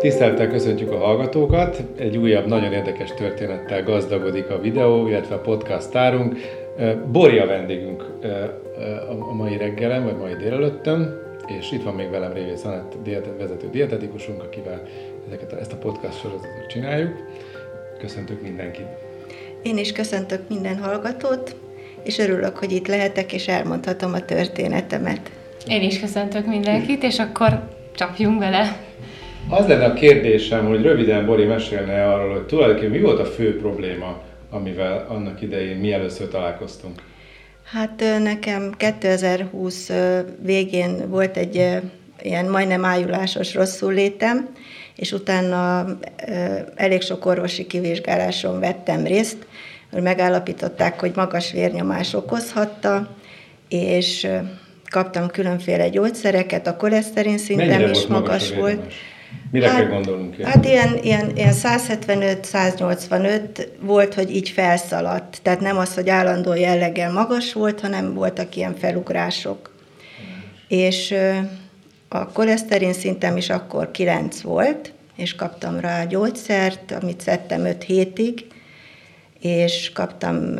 Tisztelettel 0.00 0.48
köszöntjük 0.48 0.92
a 0.92 0.98
hallgatókat. 0.98 1.82
Egy 1.98 2.16
újabb, 2.16 2.46
nagyon 2.46 2.72
érdekes 2.72 3.14
történettel 3.14 3.82
gazdagodik 3.82 4.50
a 4.50 4.60
videó, 4.60 5.08
illetve 5.08 5.34
a 5.34 5.40
podcast 5.40 5.90
tárunk. 5.90 6.36
Bori 7.06 7.38
a 7.38 7.46
vendégünk 7.46 8.02
a 9.30 9.34
mai 9.34 9.56
reggelen, 9.56 10.04
vagy 10.04 10.16
mai 10.16 10.34
délelőttön, 10.34 11.20
és 11.46 11.72
itt 11.72 11.82
van 11.82 11.94
még 11.94 12.10
velem 12.10 12.32
Révész 12.32 12.64
Anett, 12.64 12.96
vezető 13.38 13.68
dietetikusunk, 13.70 14.42
akivel 14.42 14.82
ezeket, 15.26 15.52
ezt 15.52 15.72
a 15.72 15.76
podcast 15.76 16.18
sorozatot 16.20 16.66
csináljuk. 16.68 17.12
Köszöntök 17.98 18.42
mindenkit! 18.42 18.86
Én 19.62 19.78
is 19.78 19.92
köszöntök 19.92 20.40
minden 20.48 20.78
hallgatót, 20.78 21.56
és 22.02 22.18
örülök, 22.18 22.56
hogy 22.56 22.72
itt 22.72 22.86
lehetek, 22.86 23.32
és 23.32 23.48
elmondhatom 23.48 24.12
a 24.12 24.24
történetemet. 24.24 25.30
Én 25.68 25.82
is 25.82 26.00
köszöntök 26.00 26.46
mindenkit, 26.46 27.02
és 27.02 27.18
akkor 27.18 27.62
csapjunk 27.94 28.38
bele. 28.38 28.85
Az 29.48 29.66
lenne 29.66 29.84
a 29.84 29.92
kérdésem, 29.92 30.66
hogy 30.66 30.82
röviden 30.82 31.26
Bori 31.26 31.44
mesélne 31.44 32.12
arról, 32.12 32.32
hogy 32.32 32.46
tulajdonképpen 32.46 32.90
mi 32.90 33.00
volt 33.00 33.18
a 33.18 33.24
fő 33.24 33.58
probléma, 33.58 34.22
amivel 34.50 35.06
annak 35.08 35.42
idején 35.42 35.76
mi 35.76 35.92
először 35.92 36.28
találkoztunk? 36.28 37.02
Hát 37.64 38.04
nekem 38.22 38.72
2020 38.76 39.92
végén 40.42 41.10
volt 41.10 41.36
egy 41.36 41.54
ilyen 42.22 42.46
majdnem 42.46 42.84
ájulásos 42.84 43.54
rosszul 43.54 43.92
létem, 43.92 44.48
és 44.96 45.12
utána 45.12 45.86
elég 46.74 47.02
sok 47.02 47.26
orvosi 47.26 47.66
kivizsgáláson 47.66 48.60
vettem 48.60 49.04
részt, 49.04 49.46
hogy 49.92 50.02
megállapították, 50.02 51.00
hogy 51.00 51.12
magas 51.14 51.52
vérnyomás 51.52 52.14
okozhatta, 52.14 53.16
és 53.68 54.28
kaptam 54.90 55.28
különféle 55.28 55.88
gyógyszereket, 55.88 56.66
a 56.66 56.76
koleszterin 56.76 57.38
szintem 57.38 57.90
is 57.90 58.06
magas 58.06 58.54
volt. 58.54 58.92
Mire 59.50 59.68
hát, 59.68 59.78
kell 59.78 59.88
gondolnunk? 59.88 60.38
Ilyen? 60.38 60.50
Hát 60.50 60.64
ilyen, 60.64 60.98
ilyen, 61.02 61.36
ilyen 61.36 61.54
175-185 61.54 63.66
volt, 63.80 64.14
hogy 64.14 64.34
így 64.34 64.48
felszaladt. 64.48 65.38
Tehát 65.42 65.60
nem 65.60 65.78
az, 65.78 65.94
hogy 65.94 66.08
állandó 66.08 66.54
jelleggel 66.54 67.12
magas 67.12 67.52
volt, 67.52 67.80
hanem 67.80 68.14
voltak 68.14 68.56
ilyen 68.56 68.74
felugrások. 68.74 69.74
És 70.68 71.14
a 72.08 72.32
koleszterin 72.32 72.92
szintem 72.92 73.36
is 73.36 73.50
akkor 73.50 73.90
9 73.90 74.40
volt, 74.40 74.92
és 75.16 75.34
kaptam 75.34 75.80
rá 75.80 76.04
gyógyszert, 76.04 76.92
amit 77.02 77.20
szedtem 77.20 77.64
5 77.64 77.82
hétig, 77.82 78.46
és 79.40 79.90
kaptam 79.94 80.54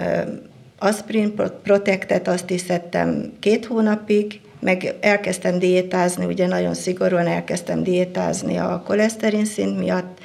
aspirin 0.78 1.34
protektet, 1.62 2.28
azt 2.28 2.50
is 2.50 2.60
szedtem 2.60 3.32
két 3.40 3.66
hónapig, 3.66 4.40
meg 4.60 4.94
elkezdtem 5.00 5.58
diétázni, 5.58 6.24
ugye 6.24 6.46
nagyon 6.46 6.74
szigorúan 6.74 7.26
elkezdtem 7.26 7.82
diétázni 7.82 8.56
a 8.56 8.82
koleszterin 8.86 9.44
szint 9.44 9.78
miatt, 9.78 10.18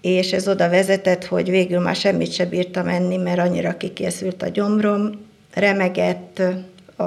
és 0.00 0.32
ez 0.32 0.48
oda 0.48 0.68
vezetett, 0.68 1.24
hogy 1.24 1.50
végül 1.50 1.80
már 1.80 1.96
semmit 1.96 2.32
se 2.32 2.46
bírtam 2.46 2.88
enni, 2.88 3.16
mert 3.16 3.38
annyira 3.38 3.76
kikészült 3.76 4.42
a 4.42 4.48
gyomrom, 4.48 5.26
remegett, 5.54 6.42
a, 6.96 7.04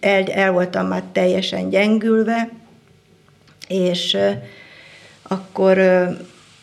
el, 0.00 0.24
el 0.24 0.52
voltam 0.52 0.86
már 0.86 1.02
teljesen 1.12 1.68
gyengülve, 1.68 2.50
és 3.68 4.16
akkor 5.22 5.78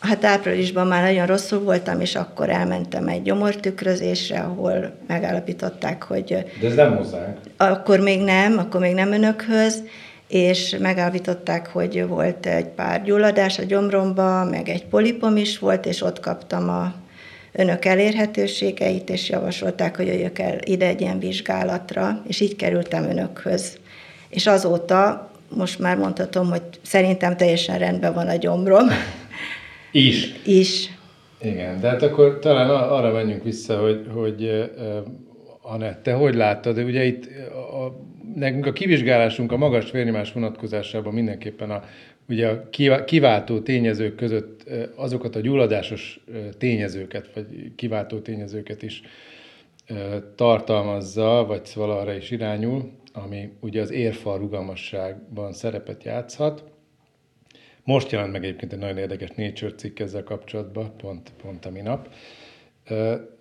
hát 0.06 0.26
áprilisban 0.26 0.88
már 0.88 1.04
nagyon 1.04 1.26
rosszul 1.26 1.60
voltam, 1.60 2.02
és 2.02 2.16
akkor 2.16 2.50
elmentem 2.50 3.08
egy 3.08 3.22
gyomortükrözésre, 3.22 4.40
ahol 4.40 4.94
megállapították, 5.08 6.04
hogy... 6.04 6.46
De 6.60 6.68
ez 6.68 6.76
nem 6.76 6.96
hozzánk. 6.96 7.38
Akkor 7.58 8.00
még 8.00 8.22
nem, 8.22 8.58
akkor 8.58 8.80
még 8.82 8.94
nem 8.94 9.12
önökhöz, 9.12 9.84
és 10.28 10.76
megállapítottak, 10.80 11.68
hogy 11.68 12.08
volt 12.08 12.46
egy 12.46 12.68
pár 12.68 13.04
gyulladás 13.04 13.60
a 13.60 13.64
gyomromba, 13.64 14.44
meg 14.44 14.70
egy 14.70 14.86
polipom 14.86 15.38
is 15.38 15.60
volt, 15.60 15.86
és 15.86 16.02
ott 16.02 16.20
kaptam 16.20 16.70
a 16.70 16.94
önök 17.52 17.86
elérhetőségeit, 17.86 19.10
és 19.10 19.30
javasolták, 19.30 19.96
hogy 19.96 20.08
jöjjök 20.08 20.40
el 20.40 20.58
ide 20.64 20.86
egy 20.86 21.02
ilyen 21.02 21.20
vizsgálatra, 21.20 22.22
és 22.28 22.40
így 22.40 22.56
kerültem 22.56 23.04
önökhöz. 23.04 23.78
És 24.30 24.48
azóta 24.48 25.32
most 25.50 25.80
már 25.80 25.98
mondhatom, 25.98 26.50
hogy 26.50 26.62
szerintem 26.82 27.38
teljesen 27.38 27.78
rendben 27.78 28.14
van 28.14 28.28
a 28.28 28.36
gyomrom. 28.36 28.88
Is. 29.96 30.34
Is. 30.46 30.98
Igen, 31.42 31.80
de 31.80 31.88
hát 31.88 32.02
akkor 32.02 32.40
talán 32.40 32.70
arra 32.70 33.12
menjünk 33.12 33.44
vissza, 33.44 33.80
hogy, 33.82 34.08
hogy 34.14 34.70
Anett, 35.62 36.04
te 36.04 36.14
hogy 36.14 36.36
láttad? 36.36 36.76
De 36.76 36.84
ugye 36.84 37.04
itt 37.04 37.26
a, 37.54 37.98
nekünk 38.36 38.66
a 38.66 38.74
kivizsgálásunk 38.74 39.52
a 39.52 39.58
magas 39.58 39.92
vérnyomás 39.92 40.32
vonatkozásában 40.32 41.14
mindenképpen 41.14 41.72
a, 41.72 41.84
ugye 42.30 42.48
a 42.48 43.04
kiváltó 43.06 43.60
tényezők 43.60 44.16
között 44.16 44.64
azokat 44.96 45.36
a 45.36 45.40
gyulladásos 45.40 46.20
tényezőket, 46.58 47.30
vagy 47.34 47.46
kiváltó 47.76 48.20
tényezőket 48.20 48.82
is 48.82 49.02
tartalmazza, 50.36 51.46
vagy 51.48 51.66
szóval 51.66 52.00
arra 52.00 52.14
is 52.14 52.32
irányul, 52.32 52.92
ami 53.14 53.50
ugye 53.60 53.82
az 53.82 53.92
érfal 53.92 54.38
rugalmasságban 54.38 55.54
szerepet 55.54 56.04
játszhat. 56.04 56.64
Most 57.86 58.12
jelent 58.12 58.32
meg 58.32 58.44
egyébként 58.44 58.74
egy 58.74 58.80
nagyon 58.80 58.98
érdekes 58.98 59.30
Nature 59.36 59.74
cikk 59.74 60.00
ezzel 60.00 60.24
kapcsolatban, 60.24 60.94
pont, 60.98 61.32
pont 61.42 61.66
a 61.66 61.70
minap. 61.70 62.10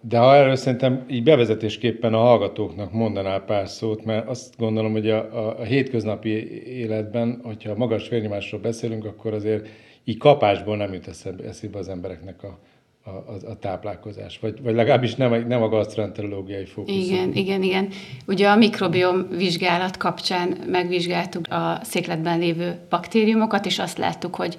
De 0.01 0.19
ha 0.19 0.35
erről 0.35 0.57
szerintem 0.57 1.05
így 1.09 1.23
bevezetésképpen 1.23 2.15
a 2.15 2.19
hallgatóknak 2.19 2.93
mondanál 2.93 3.41
pár 3.41 3.69
szót, 3.69 4.05
mert 4.05 4.29
azt 4.29 4.57
gondolom, 4.57 4.93
hogy 4.93 5.11
a, 5.11 5.17
a, 5.17 5.59
a 5.59 5.63
hétköznapi 5.63 6.29
életben, 6.67 7.41
hogyha 7.43 7.77
magas 7.77 8.09
vérnyomásról 8.09 8.61
beszélünk, 8.61 9.05
akkor 9.05 9.35
azért 9.35 9.69
így 10.05 10.19
kapásból 10.19 10.77
nem 10.77 10.93
jut 10.93 11.09
eszébe 11.47 11.79
az 11.79 11.89
embereknek 11.89 12.43
a, 12.43 12.59
a, 13.07 13.11
a, 13.11 13.51
a 13.51 13.59
táplálkozás, 13.59 14.39
vagy, 14.39 14.63
vagy 14.63 14.75
legalábbis 14.75 15.15
nem, 15.15 15.47
nem 15.47 15.63
a 15.63 15.69
gastroenterológiai 15.69 16.65
fókusz. 16.65 16.95
Igen, 16.95 17.33
igen, 17.33 17.63
igen. 17.63 17.89
Ugye 18.27 18.49
a 18.49 18.57
mikrobiom 18.57 19.29
vizsgálat 19.29 19.97
kapcsán 19.97 20.59
megvizsgáltuk 20.67 21.47
a 21.49 21.81
székletben 21.83 22.39
lévő 22.39 22.79
baktériumokat, 22.91 23.67
és 23.67 23.79
azt 23.79 23.99
láttuk, 23.99 24.35
hogy 24.35 24.57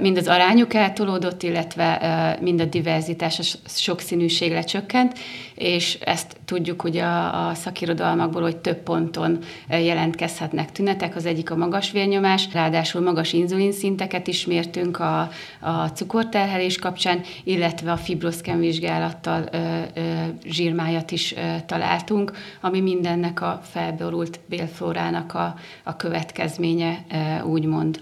mind 0.00 0.16
az 0.16 0.28
arányuk 0.28 0.74
eltolódott, 0.74 1.42
illetve 1.42 2.38
mind 2.40 2.60
a 2.60 2.64
diverzitás, 2.64 3.38
a 3.38 3.68
sokszínűség 3.68 4.52
lecsökkent, 4.52 5.18
és 5.54 5.98
ezt 6.04 6.36
tudjuk 6.44 6.80
hogy 6.80 6.96
a, 6.96 7.48
a 7.48 7.54
szakirodalmakból, 7.54 8.42
hogy 8.42 8.56
több 8.56 8.76
ponton 8.76 9.38
jelentkezhetnek 9.68 10.72
tünetek. 10.72 11.16
Az 11.16 11.26
egyik 11.26 11.50
a 11.50 11.56
magas 11.56 11.90
vérnyomás, 11.90 12.48
ráadásul 12.52 13.02
magas 13.02 13.32
inzulin 13.32 13.72
szinteket 13.72 14.26
is 14.26 14.46
mértünk 14.46 14.98
a, 14.98 15.28
a 15.60 15.86
cukorterhelés 15.86 16.78
kapcsán, 16.78 17.20
illetve 17.44 17.92
a 17.92 17.96
fibroszken 17.96 18.58
vizsgálattal 18.58 19.48
ö, 19.52 19.56
ö, 19.94 20.00
zsírmájat 20.44 21.10
is 21.10 21.34
ö, 21.36 21.38
találtunk, 21.66 22.32
ami 22.60 22.80
mindennek 22.80 23.40
a 23.40 23.60
felborult 23.62 24.40
bélflórának 24.46 25.34
a, 25.34 25.54
a 25.84 25.96
következménye, 25.96 27.04
ö, 27.12 27.42
úgymond. 27.44 28.00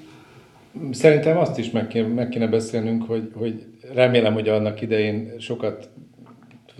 Szerintem 0.91 1.37
azt 1.37 1.59
is 1.59 1.71
meg 1.71 1.87
kéne, 1.87 2.07
meg 2.07 2.29
kéne 2.29 2.47
beszélnünk, 2.47 3.07
hogy, 3.07 3.31
hogy 3.35 3.65
remélem, 3.95 4.33
hogy 4.33 4.49
annak 4.49 4.81
idején 4.81 5.33
sokat 5.39 5.91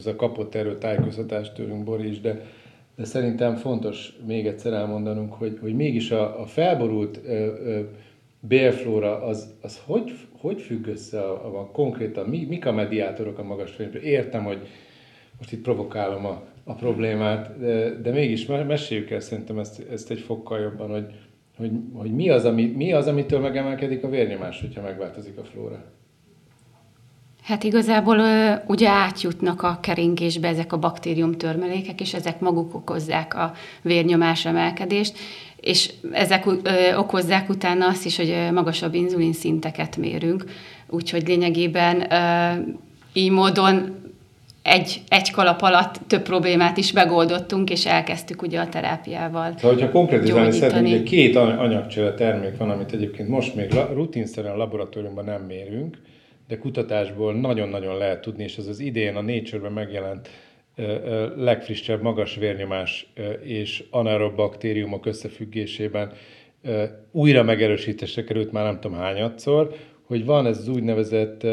a 0.07 0.17
kapott 0.17 0.55
erről 0.55 0.79
tájékoztatást 0.79 1.55
tőlünk 1.55 1.85
Boris, 1.85 2.21
de, 2.21 2.41
de 2.97 3.05
szerintem 3.05 3.55
fontos 3.55 4.17
még 4.27 4.47
egyszer 4.47 4.73
elmondanunk, 4.73 5.33
hogy, 5.33 5.59
hogy 5.61 5.75
mégis 5.75 6.11
a, 6.11 6.41
a 6.41 6.47
felborult 6.47 7.21
ö, 7.25 7.31
ö, 7.31 7.81
bélflóra 8.41 9.23
az, 9.23 9.55
az 9.61 9.81
hogy, 9.87 10.13
hogy 10.39 10.61
függ 10.61 10.87
össze 10.87 11.21
a, 11.21 11.47
a, 11.47 11.61
a 11.61 11.67
konkrétan, 11.67 12.29
mi, 12.29 12.47
mik 12.49 12.67
a 12.67 12.73
mediátorok 12.73 13.39
a 13.39 13.43
magas 13.43 13.71
fényben? 13.71 14.03
Értem, 14.03 14.45
hogy 14.45 14.59
most 15.39 15.53
itt 15.53 15.63
provokálom 15.63 16.27
a, 16.27 16.43
a 16.65 16.75
problémát, 16.75 17.59
de, 17.59 17.91
de 17.91 18.11
mégis 18.11 18.47
meséljük 18.47 19.11
el 19.11 19.21
szerintem 19.21 19.59
ezt, 19.59 19.87
ezt 19.91 20.11
egy 20.11 20.21
fokkal 20.21 20.61
jobban, 20.61 20.91
hogy, 20.91 21.15
hogy, 21.57 21.71
hogy 21.93 22.15
mi, 22.15 22.31
az, 22.31 22.45
ami, 22.45 22.67
mi 22.67 22.93
az, 22.93 23.07
amitől 23.07 23.41
megemelkedik 23.41 24.05
a 24.05 24.09
vérnyomás, 24.09 24.61
hogyha 24.61 24.83
megváltozik 24.83 25.39
a 25.39 25.45
flóra? 25.45 25.85
Hát 27.43 27.65
igazából 27.65 28.19
ugye 28.67 28.89
átjutnak 28.89 29.63
a 29.63 29.79
keringésbe 29.83 30.49
ezek 30.49 30.73
a 30.73 30.79
baktérium 30.79 31.33
törmelékek, 31.33 32.01
és 32.01 32.15
ezek 32.15 32.41
maguk 32.41 32.75
okozzák 32.75 33.35
a 33.35 33.53
vérnyomás 33.83 34.47
emelkedést, 34.47 35.19
és 35.61 35.91
ezek 36.13 36.47
okozzák 36.97 37.49
utána 37.49 37.87
azt 37.87 38.05
is, 38.05 38.17
hogy 38.17 38.37
magasabb 38.53 38.95
inzulin 38.95 39.33
szinteket 39.33 39.97
mérünk, 39.97 40.45
úgyhogy 40.89 41.29
lényegében 41.29 42.07
így 43.13 43.31
módon 43.31 43.99
egy, 44.63 45.01
egy 45.09 45.31
kalap 45.31 45.63
alatt 45.63 46.01
több 46.07 46.23
problémát 46.23 46.77
is 46.77 46.93
megoldottunk, 46.93 47.71
és 47.71 47.87
elkezdtük 47.87 48.43
ugye 48.43 48.61
a 48.61 48.69
terápiával 48.69 49.53
Szóval, 49.57 49.77
hogyha 49.77 49.91
konkrétizálni 49.91 50.53
szeretnénk, 50.53 50.87
ugye 50.87 51.03
két 51.03 51.37
anyagcsere 51.37 52.15
termék 52.15 52.57
van, 52.57 52.71
amit 52.71 52.93
egyébként 52.93 53.29
most 53.29 53.55
még 53.55 53.75
rutinszerűen 53.93 54.55
a 54.55 54.57
laboratóriumban 54.57 55.25
nem 55.25 55.43
mérünk, 55.43 55.99
de 56.51 56.59
kutatásból 56.59 57.35
nagyon-nagyon 57.35 57.97
lehet 57.99 58.21
tudni, 58.21 58.43
és 58.43 58.57
ez 58.57 58.67
az 58.67 58.79
idén 58.81 59.17
a 59.17 59.21
Nature-ben 59.21 59.73
megjelent 59.73 60.29
legfrissebb 61.37 62.03
magas 62.03 62.37
vérnyomás 62.37 63.13
és 63.43 63.85
anaerob 63.91 64.37
baktériumok 64.37 65.07
összefüggésében 65.07 66.13
újra 67.11 67.43
megerősítésre 67.43 68.25
került 68.25 68.53
már 68.53 68.65
nem 68.65 68.81
tudom 68.81 68.97
hányadszor, 68.97 69.75
hogy 70.03 70.25
van 70.25 70.47
ez 70.47 70.59
az 70.59 70.69
úgynevezett 70.69 71.47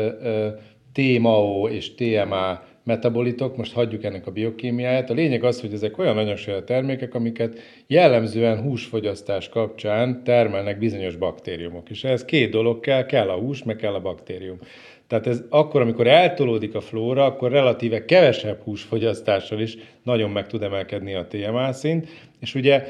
TMAO 0.94 1.70
és 1.70 1.96
TMA 1.96 2.64
metabolitok, 2.88 3.58
most 3.58 3.74
hagyjuk 3.74 4.04
ennek 4.04 4.28
a 4.28 4.32
biokémiáját. 4.32 5.10
A 5.10 5.14
lényeg 5.14 5.44
az, 5.44 5.62
hogy 5.62 5.74
ezek 5.74 5.98
olyan 5.98 6.18
anyagsaja 6.18 6.64
termékek, 6.64 7.14
amiket 7.14 7.60
jellemzően 7.88 8.62
húsfogyasztás 8.62 9.50
kapcsán 9.50 10.24
termelnek 10.24 10.80
bizonyos 10.80 11.16
baktériumok. 11.16 11.90
És 11.90 12.04
ehhez 12.04 12.26
két 12.26 12.52
dolog 12.52 12.80
kell, 12.80 13.06
kell 13.06 13.30
a 13.30 13.40
hús, 13.40 13.64
meg 13.64 13.76
kell 13.76 13.94
a 13.94 14.02
baktérium. 14.02 14.60
Tehát 15.08 15.28
ez 15.28 15.44
akkor, 15.50 15.82
amikor 15.82 16.08
eltolódik 16.08 16.76
a 16.76 16.82
flóra, 16.82 17.26
akkor 17.26 17.52
relatíve 17.52 18.06
kevesebb 18.06 18.62
húsfogyasztással 18.64 19.60
is 19.60 19.78
nagyon 20.04 20.30
meg 20.30 20.48
tud 20.48 20.64
emelkedni 20.64 21.14
a 21.14 21.28
TMA 21.28 21.74
szint, 21.74 22.08
és 22.40 22.56
ugye 22.56 22.88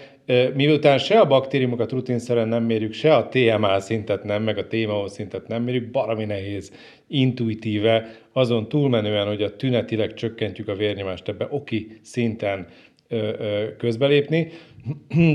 miután 0.54 0.98
se 0.98 1.19
a 1.19 1.28
baktériumokat 1.28 1.92
rutinszerűen 1.92 2.48
nem 2.48 2.64
mérjük, 2.64 2.94
se 2.94 3.16
a 3.16 3.28
TMA 3.28 3.80
szintet 3.80 4.24
nem, 4.24 4.44
meg 4.44 4.58
a 4.58 4.68
TMO 4.68 5.08
szintet 5.08 5.48
nem 5.48 5.64
mérjük, 5.64 5.92
barami 5.92 6.25
nehéz 6.25 6.72
intuitíve, 7.08 8.16
azon 8.34 8.69
túlmenően, 8.69 9.28
hogy 9.28 9.42
a 9.42 9.56
tünetileg 9.56 10.14
csökkentjük 10.14 10.68
a 10.68 10.75
vérnyomást 10.75 11.28
ebbe 11.28 11.48
oki 11.50 12.00
szinten 12.02 12.68
közbelépni, 13.78 14.52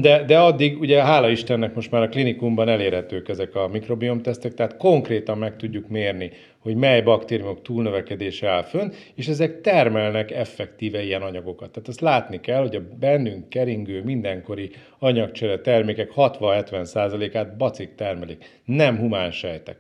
de, 0.01 0.25
de 0.25 0.39
addig 0.39 0.81
ugye 0.81 1.03
hála 1.03 1.29
Istennek 1.29 1.75
most 1.75 1.91
már 1.91 2.03
a 2.03 2.09
klinikumban 2.09 2.69
elérhetők 2.69 3.29
ezek 3.29 3.55
a 3.55 3.69
mikrobiom 3.69 4.23
tesztek, 4.23 4.55
tehát 4.55 4.77
konkrétan 4.77 5.39
meg 5.39 5.57
tudjuk 5.57 5.89
mérni, 5.89 6.31
hogy 6.59 6.75
mely 6.75 7.03
baktériumok 7.03 7.63
túlnövekedése 7.63 8.49
áll 8.49 8.63
fönn, 8.63 8.91
és 9.15 9.29
ezek 9.29 9.61
termelnek 9.61 10.31
effektíve 10.31 11.03
ilyen 11.03 11.23
anyagokat. 11.23 11.71
Tehát 11.71 11.89
azt 11.89 12.01
látni 12.01 12.41
kell, 12.41 12.61
hogy 12.61 12.77
a 12.77 12.83
bennünk 12.99 13.49
keringő 13.49 14.03
mindenkori 14.03 14.71
anyagcsere 14.99 15.59
termékek 15.59 16.13
60-70%-át 16.17 17.57
bacik 17.57 17.95
termelik, 17.95 18.61
nem 18.65 18.99
humán 18.99 19.31
sejtek. 19.31 19.77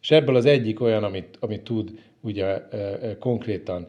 És 0.00 0.10
ebből 0.10 0.36
az 0.36 0.44
egyik 0.44 0.80
olyan, 0.80 1.04
amit, 1.04 1.36
amit 1.40 1.62
tud 1.62 1.90
ugye 2.20 2.44
e, 2.44 2.66
e, 2.70 3.16
konkrétan 3.18 3.86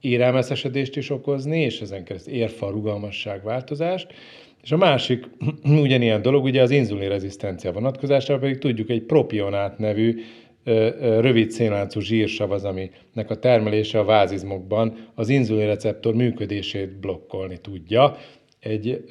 érelmeszesedést 0.00 0.96
is 0.96 1.10
okozni, 1.10 1.60
és 1.60 1.80
ezen 1.80 2.04
keresztül 2.04 2.34
érfa 2.34 2.70
rugalmasság 2.70 3.42
változást, 3.42 4.14
és 4.62 4.72
a 4.72 4.76
másik 4.76 5.28
ugyanilyen 5.84 6.22
dolog, 6.22 6.44
ugye 6.44 6.62
az 6.62 6.70
inzulinrezisztencia 6.70 7.72
vonatkozásában 7.72 8.40
pedig 8.40 8.58
tudjuk, 8.58 8.90
egy 8.90 9.02
propionát 9.02 9.78
nevű 9.78 10.22
rövid 11.00 11.50
szénláncú 11.50 12.00
zsírsav 12.00 12.50
az, 12.50 12.64
aminek 12.64 13.30
a 13.30 13.38
termelése 13.38 13.98
a 13.98 14.04
vázizmokban 14.04 15.08
az 15.14 15.28
inzulinreceptor 15.28 16.14
működését 16.14 17.00
blokkolni 17.00 17.58
tudja. 17.60 18.16
Egy, 18.60 19.04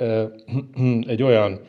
egy 1.07 1.23
olyan 1.23 1.59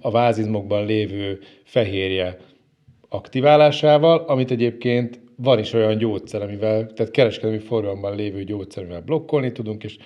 a 0.00 0.10
vázizmokban 0.10 0.86
lévő 0.86 1.38
fehérje 1.64 2.36
aktiválásával, 3.08 4.18
amit 4.18 4.50
egyébként 4.50 5.20
van 5.36 5.58
is 5.58 5.72
olyan 5.72 5.98
gyógyszer, 5.98 6.42
amivel, 6.42 6.86
tehát 6.86 7.12
kereskedelmi 7.12 7.58
forgalomban 7.58 8.16
lévő 8.16 8.44
gyógyszer, 8.44 8.82
amivel 8.82 9.00
blokkolni 9.00 9.52
tudunk, 9.52 9.84
és 9.84 9.96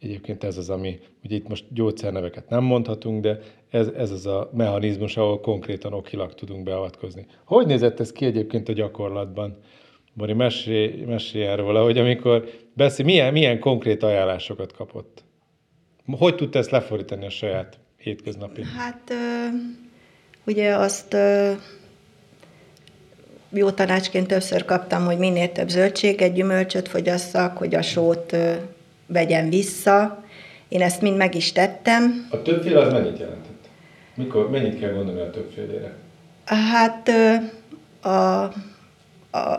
Egyébként 0.00 0.44
ez 0.44 0.56
az, 0.56 0.70
ami, 0.70 0.98
ugye 1.24 1.36
itt 1.36 1.48
most 1.48 1.64
gyógyszerneveket 1.70 2.48
nem 2.48 2.64
mondhatunk, 2.64 3.22
de 3.22 3.38
ez, 3.70 3.88
ez 3.88 4.10
az 4.10 4.26
a 4.26 4.50
mechanizmus, 4.52 5.16
ahol 5.16 5.40
konkrétan 5.40 5.92
okilag 5.92 6.34
tudunk 6.34 6.62
beavatkozni. 6.62 7.26
Hogy 7.44 7.66
nézett 7.66 8.00
ez 8.00 8.12
ki 8.12 8.24
egyébként 8.24 8.68
a 8.68 8.72
gyakorlatban? 8.72 9.58
Bori, 10.12 10.32
mesélj, 10.32 11.04
mesélj 11.04 11.44
erről 11.44 11.82
hogy 11.82 11.98
amikor 11.98 12.48
beszél, 12.72 13.04
milyen, 13.04 13.32
milyen 13.32 13.58
konkrét 13.58 14.02
ajánlásokat 14.02 14.72
kapott? 14.72 15.24
Hogy 16.18 16.34
tudta 16.34 16.58
ezt 16.58 16.70
lefordítani 16.70 17.26
a 17.26 17.30
saját 17.30 17.78
hétköznapi? 17.96 18.62
Hát 18.62 19.12
ugye 20.46 20.74
azt 20.74 21.16
jó 23.50 23.70
tanácsként 23.70 24.26
többször 24.26 24.64
kaptam, 24.64 25.04
hogy 25.04 25.18
minél 25.18 25.52
több 25.52 25.68
zöldséget, 25.68 26.32
gyümölcsöt 26.32 26.88
fogyasszak, 26.88 27.56
hogy 27.56 27.74
a 27.74 27.82
sót 27.82 28.36
vegyen 29.06 29.48
vissza. 29.48 30.24
Én 30.68 30.82
ezt 30.82 31.00
mind 31.00 31.16
meg 31.16 31.34
is 31.34 31.52
tettem. 31.52 32.26
A 32.30 32.42
többféle 32.42 32.80
az 32.80 32.92
mennyit 32.92 33.18
jelentett? 33.18 33.68
Mikor, 34.14 34.50
mennyit 34.50 34.80
kell 34.80 34.92
gondolni 34.92 35.20
a 35.20 35.30
többfélére? 35.30 35.94
Hát 36.44 37.10
a, 38.00 38.08
a, 38.08 38.52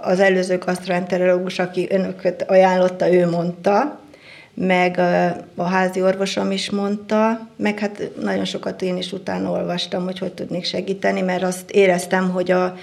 az 0.02 0.20
előző 0.20 0.58
gasztroenterológus, 0.58 1.60
aki 1.60 1.88
önöket 1.90 2.50
ajánlotta, 2.50 3.14
ő 3.14 3.30
mondta, 3.30 4.00
meg 4.54 4.98
a, 4.98 5.26
a 5.56 5.64
házi 5.64 6.02
orvosom 6.02 6.52
is 6.52 6.70
mondta, 6.70 7.48
meg 7.56 7.80
hát 7.80 8.12
nagyon 8.22 8.46
sokat 8.46 8.82
én 8.82 8.98
is 8.98 9.12
utána 9.12 9.52
olvastam, 9.52 10.04
hogy 10.04 10.20
hogy 10.20 10.34
tudnék 10.34 10.64
segíteni, 10.66 11.22
mert 11.22 11.44
azt 11.44 11.72
éreztem, 11.72 12.30
hogy 12.30 12.52
a, 12.52 12.76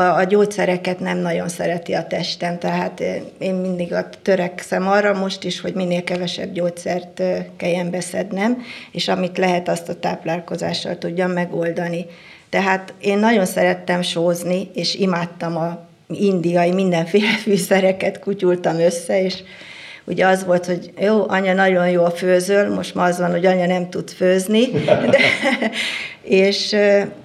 a, 0.00 0.16
a 0.16 0.24
gyógyszereket 0.24 1.00
nem 1.00 1.18
nagyon 1.18 1.48
szereti 1.48 1.92
a 1.92 2.06
testem, 2.06 2.58
tehát 2.58 3.02
én 3.38 3.54
mindig 3.54 3.94
törekszem 4.22 4.88
arra 4.88 5.12
most 5.12 5.44
is, 5.44 5.60
hogy 5.60 5.74
minél 5.74 6.04
kevesebb 6.04 6.52
gyógyszert 6.52 7.22
kelljen 7.56 7.90
beszednem, 7.90 8.62
és 8.92 9.08
amit 9.08 9.38
lehet, 9.38 9.68
azt 9.68 9.88
a 9.88 9.98
táplálkozással 9.98 10.98
tudjam 10.98 11.30
megoldani. 11.30 12.06
Tehát 12.48 12.94
én 13.00 13.18
nagyon 13.18 13.46
szerettem 13.46 14.02
sózni, 14.02 14.70
és 14.74 14.94
imádtam 14.94 15.56
a 15.56 15.88
indiai 16.08 16.72
mindenféle 16.72 17.36
fűszereket, 17.44 18.18
kutyultam 18.18 18.78
össze, 18.78 19.22
és 19.22 19.42
ugye 20.04 20.26
az 20.26 20.44
volt, 20.44 20.66
hogy 20.66 20.92
jó, 21.00 21.28
anya 21.28 21.54
nagyon 21.54 21.90
jól 21.90 22.10
főzöl, 22.10 22.74
most 22.74 22.94
ma 22.94 23.02
az 23.02 23.18
van, 23.18 23.30
hogy 23.30 23.46
anya 23.46 23.66
nem 23.66 23.90
tud 23.90 24.10
főzni, 24.10 24.70
de, 24.84 25.18
és 26.22 26.76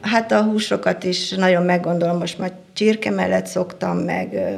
hát 0.01 0.31
a 0.31 0.41
húsokat 0.43 1.03
is 1.03 1.29
nagyon 1.31 1.63
meggondolom, 1.63 2.17
most 2.17 2.37
már 2.37 2.51
csirke 2.73 3.09
mellett 3.09 3.45
szoktam, 3.45 3.97
meg 3.97 4.55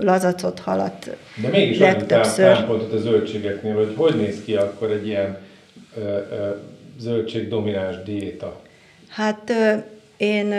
lazacot, 0.00 0.58
halat 0.58 1.10
De 1.42 1.48
mégis 1.48 1.78
legtöbbször. 1.78 2.54
támpontot 2.54 2.92
a 2.92 2.98
zöldségeknél, 2.98 3.74
hogy 3.74 3.92
hogy 3.96 4.16
néz 4.16 4.42
ki 4.44 4.54
akkor 4.56 4.90
egy 4.90 5.06
ilyen 5.06 5.38
ö, 5.96 6.00
ö, 6.00 6.50
zöldségdomináns 6.98 7.96
diéta? 8.04 8.60
Hát 9.08 9.50
ö, 9.50 9.72
én 10.16 10.54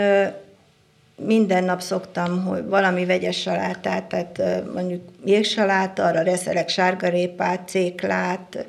minden 1.26 1.64
nap 1.64 1.80
szoktam, 1.80 2.44
hogy 2.44 2.64
valami 2.64 3.04
vegyes 3.04 3.40
salátát, 3.40 4.04
tehát 4.04 4.64
mondjuk 4.74 5.02
jégsaláta, 5.24 6.04
arra 6.04 6.22
reszelek 6.22 6.68
sárgarépát, 6.68 7.68
céklát, 7.68 8.66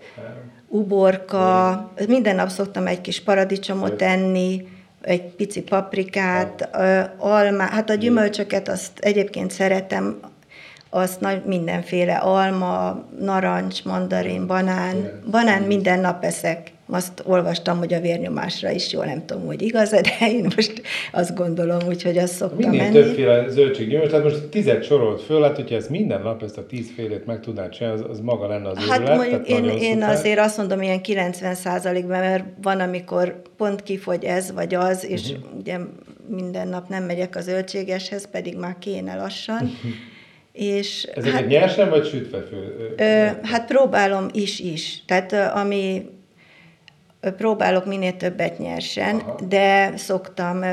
uborka, 0.67 1.91
minden 2.07 2.35
nap 2.35 2.49
szoktam 2.49 2.87
egy 2.87 3.01
kis 3.01 3.23
paradicsomot 3.23 4.01
enni, 4.01 4.67
egy 5.01 5.21
pici 5.21 5.61
paprikát, 5.61 6.69
alma, 7.17 7.63
hát 7.63 7.89
a 7.89 7.93
gyümölcsöket 7.93 8.67
azt 8.67 8.99
egyébként 8.99 9.51
szeretem, 9.51 10.19
azt 10.89 11.19
nagy 11.19 11.43
mindenféle 11.45 12.15
alma, 12.15 13.03
narancs, 13.19 13.83
mandarin, 13.83 14.47
banán, 14.47 15.21
banán 15.31 15.61
minden 15.61 15.99
nap 15.99 16.23
eszek 16.23 16.71
azt 16.91 17.23
olvastam, 17.25 17.77
hogy 17.77 17.93
a 17.93 17.99
vérnyomásra 17.99 18.69
is 18.69 18.91
jó, 18.91 19.03
nem 19.03 19.25
tudom, 19.25 19.45
hogy 19.45 19.61
igaz 19.61 19.89
de 19.89 20.01
én 20.27 20.51
most 20.55 20.81
azt 21.11 21.35
gondolom, 21.35 21.79
úgyhogy 21.87 22.17
azt 22.17 22.33
szoktam 22.33 22.69
Minél 22.69 22.81
menni. 22.81 22.93
többféle 22.93 23.49
zöldséggyümölcs, 23.49 24.09
tehát 24.09 24.23
most 24.23 24.43
tizet 24.43 24.83
sorolt 24.83 25.21
föl, 25.21 25.41
hát 25.41 25.55
hogyha 25.55 25.75
ezt 25.75 25.89
minden 25.89 26.21
nap, 26.21 26.43
ezt 26.43 26.57
a 26.57 26.65
tíz 26.65 26.91
félét 26.95 27.25
meg 27.25 27.39
tudnád 27.39 27.69
csinálni, 27.69 28.01
az, 28.01 28.09
az 28.09 28.19
maga 28.19 28.47
lenne 28.47 28.69
az 28.69 28.77
Hát 28.77 28.99
őrület, 28.99 29.17
mondjuk 29.17 29.47
én, 29.47 29.63
én 29.63 30.03
azért 30.03 30.39
azt 30.39 30.57
mondom, 30.57 30.81
ilyen 30.81 31.01
90 31.01 31.55
százalékban, 31.55 32.19
mert 32.19 32.43
van, 32.61 32.79
amikor 32.79 33.41
pont 33.57 33.83
kifogy 33.83 34.23
ez 34.23 34.51
vagy 34.51 34.75
az, 34.75 35.05
és 35.05 35.29
uh-huh. 35.29 35.59
ugye 35.59 35.77
minden 36.27 36.67
nap 36.67 36.89
nem 36.89 37.03
megyek 37.03 37.35
az 37.35 37.43
zöldségeshez, 37.43 38.29
pedig 38.31 38.57
már 38.57 38.75
kéne 38.79 39.15
lassan. 39.15 39.55
Uh-huh. 39.55 39.91
És 40.51 41.03
Ezeket 41.03 41.39
hát, 41.39 41.47
nyersen 41.47 41.89
vagy 41.89 42.07
sütve 42.07 42.41
föl? 42.41 42.95
Ö, 42.97 43.27
hát 43.43 43.65
próbálom 43.67 44.27
is-is. 44.31 45.03
Tehát 45.05 45.33
ami 45.55 46.05
próbálok 47.21 47.85
minél 47.85 48.17
többet 48.17 48.59
nyersen, 48.59 49.15
Aha. 49.15 49.39
de 49.47 49.97
szoktam 49.97 50.63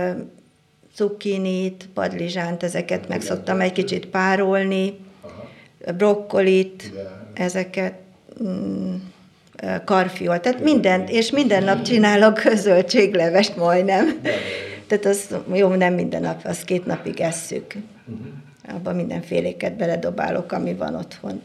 cukkinit, 0.95 1.89
padlizsánt, 1.95 2.63
ezeket 2.63 2.99
hát 2.99 3.09
meg 3.09 3.23
igen, 3.23 3.35
szoktam 3.35 3.61
egy 3.61 3.73
kicsit 3.73 4.07
párolni, 4.07 4.99
Aha. 5.21 5.93
brokkolit, 5.97 6.83
igen. 6.83 7.07
ezeket 7.35 7.95
mm, 8.45 8.95
karfiol, 9.85 10.41
tehát 10.41 10.61
mindent, 10.61 11.11
és 11.11 11.31
minden 11.31 11.65
nap 11.65 11.83
csinálok 11.83 12.41
zöldséglevest 12.65 13.57
majdnem. 13.57 14.21
Tehát 14.87 15.05
az 15.05 15.37
jó, 15.53 15.69
nem 15.69 15.95
minden 15.95 16.23
nap, 16.23 16.41
azt 16.45 16.65
két 16.65 16.87
napig 16.87 17.21
esszük. 17.21 17.75
Uh-huh. 17.75 18.27
Abban 18.77 18.95
mindenféléket 18.95 19.77
beledobálok, 19.77 20.53
ami 20.53 20.75
van 20.75 20.95
otthon. 20.95 21.43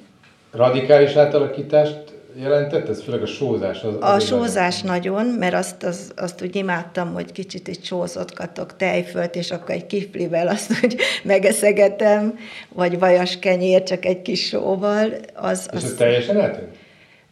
Radikális 0.52 1.16
átalakítást 1.16 2.14
jelentett? 2.36 2.90
Ez 2.90 3.04
főleg 3.04 3.22
a 3.22 3.26
sózás. 3.26 3.84
Az, 3.84 3.96
az 4.00 4.24
a 4.24 4.26
sózás 4.26 4.82
nem. 4.82 4.94
nagyon, 4.94 5.26
mert 5.26 5.54
azt, 5.54 5.84
az, 5.84 6.12
azt 6.16 6.42
úgy 6.42 6.56
imádtam, 6.56 7.14
hogy 7.14 7.32
kicsit 7.32 7.68
egy 7.68 7.86
sózott 7.86 8.34
katok 8.34 8.76
tejfölt, 8.76 9.36
és 9.36 9.52
akkor 9.52 9.76
egy 9.76 9.86
kiflivel 9.86 10.48
azt 10.48 10.72
úgy 10.84 10.96
megeszegetem, 11.24 12.38
vagy 12.70 13.00
vajas 13.00 13.40
kenyér, 13.40 13.84
csak 13.84 14.06
egy 14.06 14.22
kis 14.22 14.48
sóval. 14.48 15.14
Az, 15.34 15.70
és 15.72 15.78
az, 15.78 15.84
ez 15.84 15.94
teljesen 15.94 16.40
eltűnt? 16.40 16.76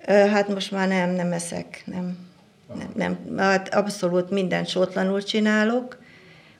Hát 0.05 0.47
most 0.47 0.71
már 0.71 0.87
nem, 0.87 1.09
nem 1.09 1.31
eszek, 1.31 1.81
nem. 1.85 2.17
Nem, 2.77 2.89
nem. 2.95 3.37
Hát 3.37 3.73
abszolút 3.73 4.29
minden 4.29 4.65
sótlanul 4.65 5.23
csinálok, 5.23 5.99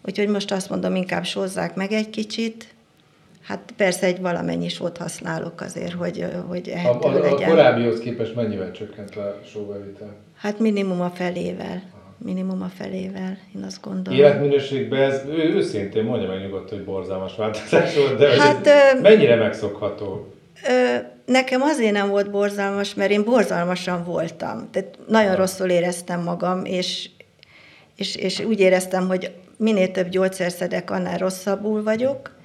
Úgyhogy 0.06 0.28
most 0.28 0.52
azt 0.52 0.70
mondom, 0.70 0.96
inkább 0.96 1.26
sózzák 1.26 1.76
meg 1.76 1.92
egy 1.92 2.10
kicsit, 2.10 2.68
Hát 3.44 3.74
persze 3.78 4.06
egy 4.06 4.22
valamennyi 4.22 4.70
sót 4.70 4.98
használok 4.98 5.62
azért, 5.62 5.94
hogy, 5.94 6.26
hogy 6.48 6.70
ehető 6.70 7.08
a, 7.08 7.16
a, 7.16 7.20
legyen. 7.20 7.50
A 7.50 7.54
korábbihoz 7.54 8.00
képest 8.00 8.36
mennyivel 8.36 8.72
csökkent 8.72 9.16
a 9.16 9.40
sóbevitel? 9.52 10.16
Hát 10.36 10.60
minimum 10.60 11.02
a 11.02 11.10
felével. 11.10 11.82
Minimum 12.18 12.62
a 12.62 12.72
felével, 12.78 13.38
én 13.56 13.64
azt 13.64 13.82
gondolom. 13.82 14.20
Életminőségben 14.20 15.02
ez 15.02 15.22
ő, 15.28 15.56
őszintén 15.56 16.04
mondja 16.04 16.28
meg 16.28 16.42
nyugodt, 16.42 16.70
hogy 16.70 16.84
borzalmas 16.84 17.36
változás 17.36 17.96
volt, 17.96 18.18
de 18.18 18.42
hát, 18.42 18.68
ö, 18.68 19.02
mennyire 19.02 19.36
megszokható? 19.36 20.34
Ö, 20.68 20.96
nekem 21.26 21.62
azért 21.62 21.94
nem 21.94 22.10
volt 22.10 22.32
borzalmas, 22.32 22.94
mert 22.94 23.12
én 23.12 23.24
borzalmasan 23.24 24.04
voltam. 24.04 24.70
Tehát 24.72 24.98
nagyon 25.08 25.36
rosszul 25.36 25.70
éreztem 25.70 26.22
magam, 26.24 26.66
és, 26.66 27.10
és, 27.96 28.16
és 28.16 28.40
úgy 28.40 28.60
éreztem, 28.60 29.08
hogy 29.08 29.32
minél 29.58 29.92
több 29.92 30.10
gyógyszer 30.10 30.52
szedek, 30.52 30.92
annál 30.92 31.18
rosszabbul 31.18 31.84
vagyok 31.84 32.40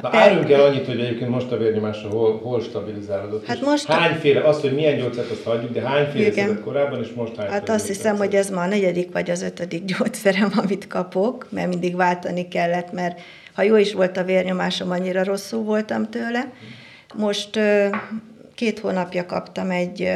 Na 0.00 0.08
árulunk 0.12 0.50
el 0.50 0.60
annyit, 0.60 0.86
hogy 0.86 1.00
egyébként 1.00 1.30
most 1.30 1.50
a 1.50 1.56
vérnyomása 1.56 2.08
hol, 2.08 2.40
hol 2.42 2.60
stabilizálódott. 2.60 3.46
Hát 3.46 3.60
most 3.60 3.86
hányféle, 3.86 4.40
azt, 4.40 4.60
hogy 4.60 4.74
milyen 4.74 4.98
gyógyszert 4.98 5.30
azt 5.30 5.42
hagyjuk, 5.42 5.72
de 5.72 5.80
hányféle 5.80 6.32
szedett 6.32 6.62
korábban, 6.62 7.02
és 7.02 7.08
most 7.16 7.36
hány 7.36 7.48
Hát 7.48 7.68
azt 7.68 7.86
hiszem, 7.86 8.16
hogy 8.16 8.34
ez 8.34 8.50
ma 8.50 8.60
a 8.60 8.66
negyedik 8.66 9.12
vagy 9.12 9.30
az 9.30 9.42
ötödik 9.42 9.84
gyógyszerem, 9.84 10.52
amit 10.56 10.86
kapok, 10.86 11.46
mert 11.50 11.68
mindig 11.68 11.96
váltani 11.96 12.48
kellett, 12.48 12.92
mert 12.92 13.20
ha 13.54 13.62
jó 13.62 13.76
is 13.76 13.92
volt 13.92 14.16
a 14.16 14.24
vérnyomásom, 14.24 14.90
annyira 14.90 15.24
rosszul 15.24 15.62
voltam 15.62 16.10
tőle. 16.10 16.52
Most 17.14 17.60
két 18.54 18.78
hónapja 18.78 19.26
kaptam 19.26 19.70
egy 19.70 20.10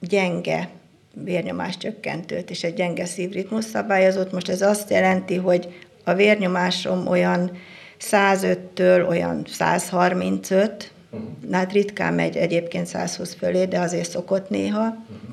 gyenge 0.00 0.68
vérnyomás 1.24 1.76
csökkentőt 1.76 2.50
és 2.50 2.64
egy 2.64 2.74
gyenge 2.74 3.04
szívritmus 3.04 3.64
szabályozót. 3.64 4.32
Most 4.32 4.48
ez 4.48 4.62
azt 4.62 4.90
jelenti, 4.90 5.36
hogy 5.36 5.68
a 6.04 6.14
vérnyomásom 6.14 7.06
olyan 7.06 7.50
105-től 8.00 9.08
olyan 9.08 9.42
135, 9.46 10.92
uh-huh. 11.10 11.28
hát 11.52 11.72
ritkán 11.72 12.14
megy 12.14 12.36
egyébként 12.36 12.86
120 12.86 13.34
fölé, 13.34 13.64
de 13.64 13.78
azért 13.78 14.10
szokott 14.10 14.48
néha. 14.48 14.84
Uh-huh. 14.84 15.30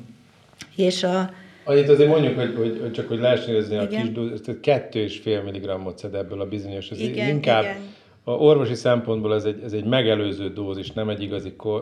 És 0.76 1.02
a, 1.02 1.30
Annyit 1.64 1.88
azért 1.88 2.08
mondjuk, 2.08 2.34
hogy, 2.34 2.54
hogy, 2.56 2.78
hogy 2.80 2.92
csak 2.92 3.08
hogy 3.08 3.18
lehessen 3.18 3.48
érezni 3.48 3.76
a 3.76 3.86
kis 3.86 4.12
dózis, 4.12 4.40
tehát 4.40 4.60
kettő 4.60 5.00
és 5.00 5.18
fél 5.18 5.42
milligrammot 5.42 5.98
szed 5.98 6.14
ebből 6.14 6.40
a 6.40 6.46
bizonyos, 6.46 6.90
ez 6.90 7.00
igen, 7.00 7.28
inkább 7.28 7.62
igen. 7.62 7.76
a 8.24 8.30
orvosi 8.30 8.74
szempontból 8.74 9.34
ez 9.34 9.44
egy, 9.44 9.62
ez 9.64 9.72
egy 9.72 9.84
megelőző 9.84 10.52
dózis, 10.52 10.92
nem 10.92 11.08
egy 11.08 11.22
igazi 11.22 11.52
ko, 11.56 11.80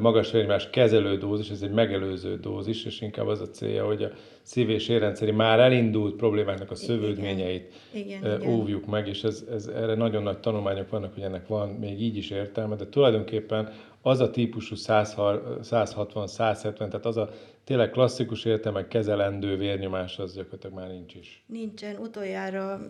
magas 0.00 0.30
vérnyomás 0.30 0.70
kezelő 0.70 1.16
dózis, 1.16 1.50
ez 1.50 1.62
egy 1.62 1.70
megelőző 1.70 2.38
dózis, 2.38 2.84
és 2.84 3.00
inkább 3.00 3.26
az 3.26 3.40
a 3.40 3.48
célja, 3.48 3.86
hogy 3.86 4.02
a 4.02 4.10
szív- 4.42 4.70
és 4.70 4.88
érrendszeri 4.88 5.30
már 5.30 5.58
elindult 5.58 6.16
problémáknak 6.16 6.70
a 6.70 6.74
szövődményeit 6.74 7.72
igen. 7.92 8.24
Igen, 8.24 8.48
óvjuk 8.48 8.78
igen. 8.78 8.90
meg, 8.90 9.08
és 9.08 9.24
ez, 9.24 9.44
ez, 9.50 9.66
erre 9.66 9.94
nagyon 9.94 10.22
nagy 10.22 10.38
tanulmányok 10.38 10.90
vannak, 10.90 11.14
hogy 11.14 11.22
ennek 11.22 11.46
van 11.46 11.68
még 11.68 12.02
így 12.02 12.16
is 12.16 12.30
értelme, 12.30 12.76
de 12.76 12.88
tulajdonképpen 12.88 13.72
az 14.02 14.20
a 14.20 14.30
típusú 14.30 14.74
160-170, 14.78 16.76
tehát 16.76 17.06
az 17.06 17.16
a 17.16 17.30
tényleg 17.64 17.90
klasszikus 17.90 18.44
értelme 18.44 18.88
kezelendő 18.88 19.56
vérnyomás, 19.56 20.18
az 20.18 20.34
gyakorlatilag 20.34 20.76
már 20.76 20.88
nincs 20.88 21.14
is. 21.14 21.44
Nincsen. 21.46 21.96
Utoljára 21.96 22.80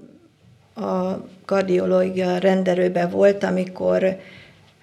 a 0.74 1.24
kardiológia 1.44 2.38
rendelőben 2.38 3.10
volt, 3.10 3.44
amikor 3.44 4.16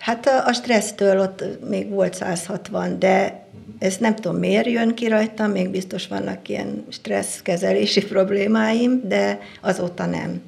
Hát 0.04 0.28
a, 0.28 0.48
a 0.48 0.54
stressztől 0.54 1.20
ott 1.20 1.44
még 1.70 1.90
volt 1.90 2.14
160, 2.14 3.00
de 3.00 3.46
ezt 3.80 4.00
nem 4.00 4.16
tudom 4.16 4.38
miért 4.38 4.68
jön 4.68 4.96
ki 4.96 5.08
rajtam, 5.08 5.52
még 5.52 5.70
biztos 5.70 6.08
vannak 6.08 6.50
ilyen 6.50 6.86
stresszkezelési 6.90 8.06
problémáim, 8.14 9.02
de 9.08 9.40
azóta 9.62 10.06
nem. 10.06 10.42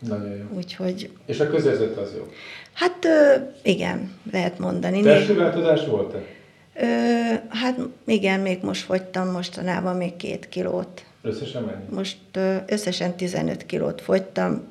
Nagyon 0.00 0.36
jó. 0.36 0.56
Úgyhogy... 0.56 1.10
És 1.26 1.40
a 1.40 1.50
közérzet 1.50 1.96
az 1.96 2.12
jó? 2.16 2.26
Hát 2.72 3.06
igen, 3.62 4.12
lehet 4.32 4.58
mondani. 4.58 5.02
Belső 5.02 5.34
változás 5.34 5.86
volt-e? 5.86 6.18
Ö, 6.74 6.86
hát 7.48 7.78
igen, 8.06 8.40
még 8.40 8.58
most 8.62 8.84
fogytam 8.84 9.30
mostanában 9.30 9.96
még 9.96 10.16
két 10.16 10.48
kilót. 10.48 11.04
Összesen 11.22 11.62
mennyi? 11.62 11.84
Most 11.90 12.18
ö, 12.32 12.56
összesen 12.66 13.16
15 13.16 13.66
kilót 13.66 14.00
fogytam. 14.00 14.68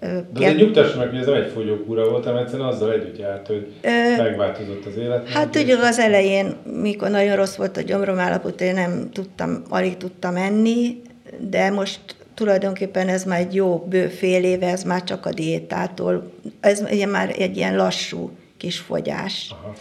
De 0.00 0.26
azért 0.34 0.56
nyugtass 0.56 0.94
meg, 0.94 1.08
hogy 1.08 1.18
ez 1.18 1.26
nem 1.26 1.34
egy 1.34 1.50
fogyókúra 1.50 2.08
volt, 2.08 2.24
hanem 2.24 2.42
egyszerűen 2.42 2.68
azzal 2.68 2.92
együtt 2.92 3.18
járt, 3.18 3.46
hogy 3.46 3.72
Ö, 3.80 4.22
megváltozott 4.22 4.86
az 4.86 4.96
élet. 4.96 5.28
Hát 5.28 5.56
ugye 5.56 5.76
az 5.76 5.98
elején, 5.98 6.56
mikor 6.80 7.10
nagyon 7.10 7.36
rossz 7.36 7.56
volt 7.56 7.76
a 7.76 7.80
gyomrom 7.80 8.18
állapot, 8.18 8.60
én 8.60 8.74
nem 8.74 9.10
tudtam, 9.12 9.62
alig 9.68 9.96
tudtam 9.96 10.36
enni, 10.36 11.02
de 11.38 11.70
most 11.70 12.00
tulajdonképpen 12.34 13.08
ez 13.08 13.24
már 13.24 13.40
egy 13.40 13.54
jó 13.54 13.78
bő 13.78 14.06
fél 14.08 14.44
éve, 14.44 14.66
ez 14.66 14.82
már 14.82 15.04
csak 15.04 15.26
a 15.26 15.32
diétától, 15.32 16.32
ez 16.60 16.80
ugye 16.90 17.06
már 17.06 17.34
egy 17.38 17.56
ilyen 17.56 17.76
lassú 17.76 18.30
kis 18.56 18.78
fogyás. 18.78 19.54
Aha. 19.62 19.74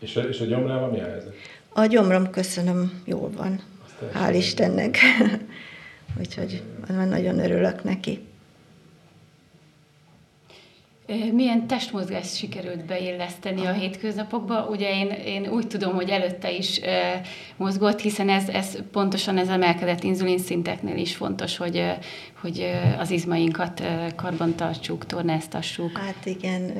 És 0.00 0.16
a, 0.16 0.20
és 0.20 0.40
a 0.40 0.44
gyomrával 0.44 0.90
mi 0.90 1.00
a 1.00 1.04
helyzet? 1.04 1.34
A 1.68 1.86
gyomrom 1.86 2.30
köszönöm, 2.30 3.02
jól 3.04 3.30
van. 3.36 3.60
Hál' 4.14 4.34
Istennek. 4.34 4.96
Úgyhogy 6.20 6.62
nagyon 7.08 7.38
örülök 7.38 7.84
neki. 7.84 8.20
Milyen 11.32 11.66
testmozgást 11.66 12.36
sikerült 12.36 12.84
beilleszteni 12.84 13.66
a 13.66 13.72
hétköznapokba? 13.72 14.66
Ugye 14.70 14.90
én, 14.90 15.06
én 15.06 15.48
úgy 15.48 15.66
tudom, 15.66 15.94
hogy 15.94 16.08
előtte 16.08 16.50
is 16.50 16.78
e, 16.78 17.20
mozgott, 17.56 18.00
hiszen 18.00 18.28
ez, 18.28 18.48
ez 18.48 18.78
pontosan 18.92 19.38
ez 19.38 19.48
emelkedett 19.48 20.02
inzulin 20.02 20.38
szinteknél 20.38 20.96
is 20.96 21.16
fontos, 21.16 21.56
hogy, 21.56 21.84
hogy 22.40 22.70
az 22.98 23.10
izmainkat 23.10 23.82
karbantartsuk, 24.16 25.06
tornáztassuk. 25.06 25.98
Hát 25.98 26.26
igen, 26.26 26.72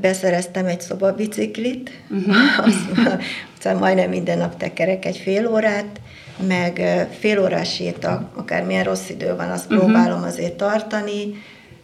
beszereztem 0.00 0.66
egy 0.66 0.80
szobabiciklit, 0.80 1.90
uh-huh. 2.10 2.34
azt, 2.58 3.78
majdnem 3.78 4.10
minden 4.10 4.38
nap 4.38 4.56
tekerek 4.56 5.04
egy 5.04 5.16
fél 5.16 5.46
órát, 5.46 6.00
meg 6.46 7.06
fél 7.18 7.40
órás 7.42 7.74
séta, 7.74 8.30
akármilyen 8.34 8.84
rossz 8.84 9.08
idő 9.08 9.36
van, 9.36 9.50
azt 9.50 9.70
uh-huh. 9.70 9.84
próbálom 9.84 10.22
azért 10.22 10.56
tartani, 10.56 11.34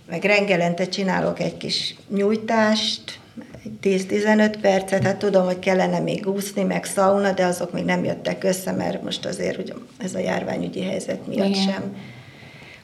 meg 0.08 0.24
rengelente 0.24 0.88
csinálok 0.88 1.40
egy 1.40 1.56
kis 1.56 1.94
nyújtást, 2.08 3.18
10-15 3.82 4.54
percet, 4.60 5.02
hát 5.02 5.16
tudom, 5.16 5.44
hogy 5.44 5.58
kellene 5.58 5.98
még 5.98 6.26
úszni, 6.26 6.62
meg 6.62 6.84
szauna, 6.84 7.32
de 7.32 7.44
azok 7.44 7.72
még 7.72 7.84
nem 7.84 8.04
jöttek 8.04 8.44
össze, 8.44 8.72
mert 8.72 9.02
most 9.02 9.26
azért 9.26 9.56
hogy 9.56 9.74
ez 9.98 10.14
a 10.14 10.18
járványügyi 10.18 10.82
helyzet 10.82 11.26
miatt 11.26 11.48
Igen. 11.48 11.62
sem. 11.62 11.96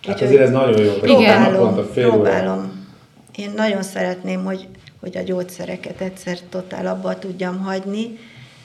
Hát 0.07 0.17
Úgy, 0.17 0.23
azért 0.23 0.41
ez 0.41 0.51
nagyon 0.51 0.85
jó. 0.85 0.93
Próbálom, 0.93 1.79
a 1.79 1.83
fél 1.83 2.09
próbálom. 2.09 2.89
Én 3.37 3.53
nagyon 3.57 3.83
szeretném, 3.83 4.45
hogy, 4.45 4.69
hogy 5.01 5.17
a 5.17 5.23
gyógyszereket 5.23 6.01
egyszer 6.01 6.39
totál 6.49 6.87
abba 6.87 7.19
tudjam 7.19 7.59
hagyni, 7.59 8.19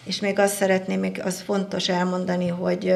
és 0.04 0.20
még 0.20 0.40
azt 0.40 0.56
szeretném, 0.56 1.00
még 1.00 1.22
az 1.26 1.42
fontos 1.42 1.90
elmondani, 1.90 2.48
hogy 2.48 2.94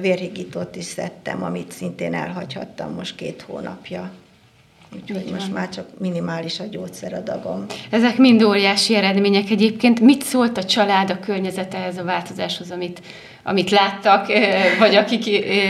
vérhigítót 0.00 0.76
is 0.76 0.84
szedtem, 0.84 1.42
amit 1.42 1.72
szintén 1.72 2.14
elhagyhattam 2.14 2.94
most 2.94 3.14
két 3.14 3.42
hónapja. 3.42 4.10
Úgyhogy 4.94 5.26
Így 5.26 5.32
most 5.32 5.46
van. 5.46 5.54
már 5.54 5.68
csak 5.68 5.86
minimális 5.98 6.60
a 6.60 6.64
gyógyszeradagom. 6.70 7.64
Ezek 7.90 8.18
mind 8.18 8.42
óriási 8.42 8.94
eredmények 8.94 9.50
egyébként. 9.50 10.00
Mit 10.00 10.22
szólt 10.22 10.58
a 10.58 10.64
család, 10.64 11.10
a 11.10 11.20
környezet 11.20 11.74
ehhez 11.74 11.98
a 11.98 12.04
változáshoz, 12.04 12.70
amit, 12.70 13.00
amit 13.42 13.70
láttak, 13.70 14.26
vagy 14.78 14.94
akik 14.94 15.24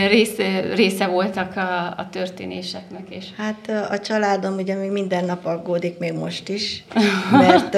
része, 0.09 0.73
része 0.75 1.07
voltak 1.07 1.55
a, 1.55 1.93
a 1.97 2.07
történéseknek? 2.11 3.09
És... 3.09 3.25
Hát 3.37 3.89
a 3.91 3.99
családom 3.99 4.55
ugye 4.55 4.75
még 4.75 4.91
minden 4.91 5.25
nap 5.25 5.45
aggódik, 5.45 5.97
még 5.97 6.13
most 6.13 6.49
is, 6.49 6.83
mert 7.31 7.77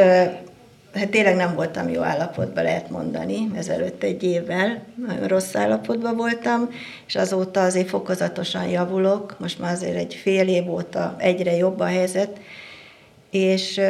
hát 0.94 1.10
tényleg 1.10 1.36
nem 1.36 1.56
voltam 1.56 1.90
jó 1.90 2.02
állapotban, 2.02 2.64
lehet 2.64 2.90
mondani, 2.90 3.50
ezelőtt 3.56 4.04
egy 4.04 4.24
évvel, 4.24 4.84
nagyon 5.08 5.28
rossz 5.28 5.56
állapotban 5.56 6.16
voltam, 6.16 6.70
és 7.08 7.16
azóta 7.16 7.62
azért 7.62 7.90
fokozatosan 7.90 8.68
javulok, 8.68 9.36
most 9.40 9.60
már 9.60 9.74
azért 9.74 9.96
egy 9.96 10.14
fél 10.14 10.48
év 10.48 10.70
óta 10.70 11.16
egyre 11.18 11.56
jobb 11.56 11.80
a 11.80 11.86
helyzet, 11.86 12.40
és 13.32 13.82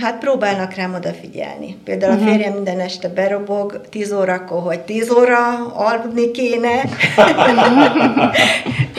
Hát 0.00 0.18
próbálnak 0.18 0.74
rám 0.74 0.94
odafigyelni. 0.94 1.76
Például 1.84 2.12
uh-huh. 2.12 2.26
a 2.26 2.30
mhm. 2.30 2.36
férjem 2.36 2.54
minden 2.54 2.80
este 2.80 3.08
berobog, 3.08 3.80
10 3.88 4.12
órakor, 4.12 4.62
hogy 4.62 4.80
10 4.80 5.10
óra 5.10 5.66
aludni 5.66 6.30
kéne. 6.30 6.70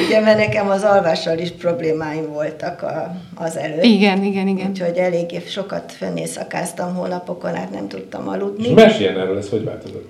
Ugye, 0.06 0.20
mert 0.20 0.38
nekem 0.38 0.70
az 0.70 0.84
alvással 0.84 1.38
is 1.38 1.52
problémáim 1.52 2.32
voltak 2.32 2.82
a, 2.82 3.16
az 3.36 3.58
előtt. 3.58 3.84
Igen, 3.84 4.24
igen, 4.24 4.48
igen. 4.48 4.70
Úgyhogy 4.70 4.98
eléggé 4.98 5.40
sokat 5.48 5.92
fönnészakáztam 5.92 6.96
hónapokon, 6.96 7.56
hát 7.56 7.72
nem 7.72 7.88
tudtam 7.88 8.28
aludni. 8.28 8.68
És 8.68 8.74
meséljen 8.74 9.20
erről, 9.20 9.38
ez 9.38 9.50
hogy 9.50 9.64
változott? 9.64 10.10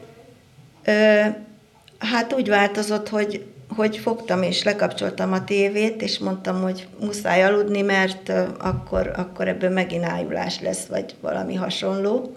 Ö, 0.85 1.19
hát 1.99 2.33
úgy 2.33 2.49
változott, 2.49 3.09
hogy 3.09 3.45
hogy 3.75 3.97
fogtam 3.97 4.41
és 4.41 4.63
lekapcsoltam 4.63 5.33
a 5.33 5.43
tévét, 5.43 6.01
és 6.01 6.19
mondtam, 6.19 6.61
hogy 6.61 6.87
muszáj 6.99 7.43
aludni, 7.43 7.81
mert 7.81 8.31
akkor, 8.59 9.11
akkor 9.15 9.47
ebből 9.47 9.69
megint 9.69 10.05
ájulás 10.05 10.61
lesz, 10.61 10.85
vagy 10.85 11.15
valami 11.21 11.55
hasonló. 11.55 12.35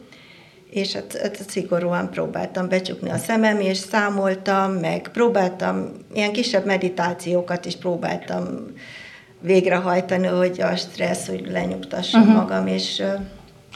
és 0.70 0.92
hát, 0.92 1.16
hát 1.22 1.50
szigorúan 1.50 2.10
próbáltam 2.10 2.68
becsukni 2.68 3.10
a 3.10 3.16
szemem, 3.16 3.60
és 3.60 3.76
számoltam, 3.76 4.72
meg 4.72 5.08
próbáltam, 5.12 5.92
ilyen 6.14 6.32
kisebb 6.32 6.64
meditációkat 6.64 7.64
is 7.64 7.76
próbáltam 7.76 8.72
végrehajtani, 9.40 10.26
hogy 10.26 10.60
a 10.60 10.76
stressz, 10.76 11.28
hogy 11.28 11.48
lenyugtassam 11.50 12.20
uh-huh. 12.20 12.36
magam, 12.36 12.66
és... 12.66 13.02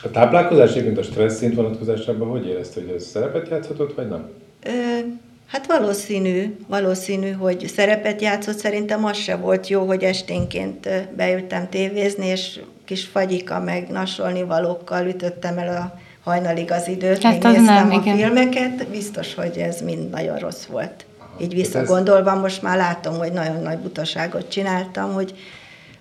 A 0.02 0.10
táplálkozás 0.10 0.70
egyébként 0.70 0.98
a 0.98 1.02
stressz 1.02 1.36
szint 1.36 1.54
vonatkozásában 1.54 2.28
hogy 2.28 2.46
érezte, 2.46 2.80
hogy 2.80 2.90
ez 2.90 3.04
szerepet 3.04 3.48
játszhatott, 3.48 3.94
vagy 3.94 4.08
nem? 4.08 4.28
Ö, 4.62 4.98
hát 5.48 5.66
valószínű, 5.66 6.56
valószínű, 6.66 7.30
hogy 7.30 7.68
szerepet 7.74 8.20
játszott. 8.20 8.58
Szerintem 8.58 9.04
az 9.04 9.16
se 9.16 9.36
volt 9.36 9.68
jó, 9.68 9.86
hogy 9.86 10.02
esténként 10.02 10.88
beültem 11.16 11.68
tévézni, 11.68 12.26
és 12.26 12.60
kis 12.84 13.04
fagyika 13.04 13.60
meg 13.60 13.88
nasolni 13.88 14.42
valókkal 14.42 15.06
ütöttem 15.06 15.58
el 15.58 15.76
a 15.76 15.98
hajnalig 16.24 16.70
az 16.70 16.88
időt, 16.88 17.22
hát 17.22 17.32
még 17.32 17.42
néztem 17.42 17.64
nem, 17.64 17.90
a 17.90 18.00
igen. 18.00 18.16
filmeket, 18.16 18.88
biztos, 18.88 19.34
hogy 19.34 19.56
ez 19.56 19.80
mind 19.80 20.10
nagyon 20.10 20.38
rossz 20.38 20.64
volt. 20.64 21.04
Így 21.40 21.54
visszagondolva, 21.54 22.34
most 22.34 22.62
már 22.62 22.76
látom, 22.76 23.18
hogy 23.18 23.32
nagyon 23.32 23.62
nagy 23.62 23.78
butaságot 23.78 24.48
csináltam, 24.48 25.12
hogy, 25.12 25.34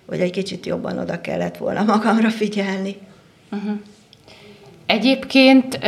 hogy 0.08 0.20
egy 0.20 0.30
kicsit 0.30 0.66
jobban 0.66 0.98
oda 0.98 1.20
kellett 1.20 1.56
volna 1.56 1.82
magamra 1.82 2.30
figyelni. 2.30 2.96
Uh-huh. 3.52 3.78
Egyébként 4.86 5.78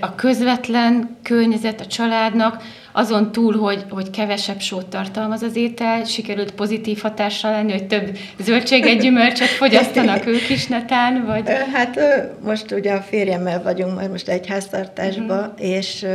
a 0.00 0.14
közvetlen 0.14 1.16
környezet 1.22 1.80
a 1.80 1.86
családnak 1.86 2.62
azon 2.96 3.32
túl, 3.32 3.56
hogy, 3.56 3.84
hogy 3.90 4.10
kevesebb 4.10 4.60
sót 4.60 4.86
tartalmaz 4.86 5.42
az 5.42 5.56
étel, 5.56 6.04
sikerült 6.04 6.50
pozitív 6.50 7.00
hatással 7.00 7.50
lenni, 7.50 7.72
hogy 7.72 7.86
több 7.86 8.18
zöldséget, 8.38 9.00
gyümölcsöt 9.00 9.48
fogyasztanak 9.48 10.26
ők 10.34 10.48
is 10.50 10.66
netán, 10.66 11.24
vagy? 11.26 11.48
Hát 11.72 12.00
most 12.44 12.72
ugye 12.72 12.92
a 12.92 13.00
férjemmel 13.00 13.62
vagyunk 13.62 13.94
majd 13.94 14.10
most 14.10 14.28
egy 14.28 14.46
háztartásban, 14.46 15.38
uh-huh. 15.38 15.68
és 15.68 16.06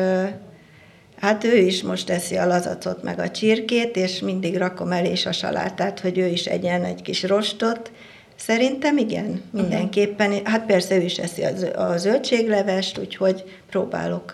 hát 1.21 1.43
ő 1.43 1.57
is 1.57 1.83
most 1.83 2.05
teszi 2.05 2.37
a 2.37 2.47
lazacot 2.47 3.03
meg 3.03 3.19
a 3.19 3.29
csirkét, 3.29 3.95
és 3.95 4.19
mindig 4.19 4.57
rakom 4.57 4.91
el 4.91 5.05
is 5.05 5.25
a 5.25 5.31
salátát, 5.31 5.99
hogy 5.99 6.17
ő 6.17 6.25
is 6.25 6.45
egyen 6.45 6.83
egy 6.83 7.01
kis 7.01 7.23
rostot, 7.23 7.91
Szerintem 8.35 8.97
igen, 8.97 9.41
mindenképpen. 9.51 10.33
Hát 10.43 10.65
persze 10.65 10.95
ő 10.95 11.01
is 11.01 11.17
eszi 11.17 11.43
a 11.75 11.97
zöldséglevest, 11.97 12.97
úgyhogy 12.97 13.43
próbálok 13.69 14.31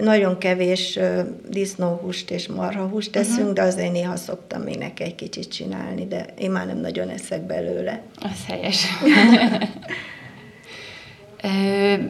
nagyon 0.00 0.38
kevés 0.38 0.98
disznóhúst 1.48 2.30
és 2.30 2.46
marhahúst 2.46 3.12
teszünk, 3.12 3.38
uh-huh. 3.38 3.52
de 3.52 3.62
azért 3.62 3.92
néha 3.92 4.16
szoktam 4.16 4.62
még 4.62 4.78
neki 4.78 5.02
egy 5.02 5.14
kicsit 5.14 5.52
csinálni, 5.52 6.06
de 6.06 6.26
én 6.38 6.50
már 6.50 6.66
nem 6.66 6.78
nagyon 6.78 7.08
eszek 7.08 7.46
belőle. 7.46 8.02
Az 8.20 8.46
helyes. 8.46 8.86